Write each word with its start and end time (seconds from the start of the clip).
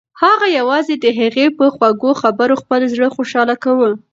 هغه 0.23 0.47
یوازې 0.59 0.95
د 0.97 1.05
هغې 1.19 1.45
په 1.57 1.65
خوږو 1.75 2.11
خبرو 2.21 2.55
خپل 2.61 2.81
زړه 2.93 3.07
خوشحاله 3.15 3.55
کاوه. 3.63 3.89